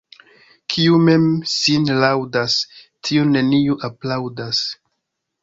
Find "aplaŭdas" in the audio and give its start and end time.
3.91-4.65